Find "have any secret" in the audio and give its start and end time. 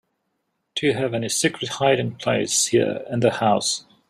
0.95-1.73